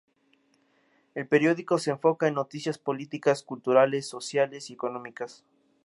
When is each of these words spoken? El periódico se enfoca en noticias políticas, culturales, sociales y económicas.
El 1.13 1.27
periódico 1.27 1.77
se 1.77 1.91
enfoca 1.91 2.27
en 2.27 2.33
noticias 2.33 2.79
políticas, 2.79 3.43
culturales, 3.43 4.07
sociales 4.09 4.71
y 4.71 4.73
económicas. 4.73 5.45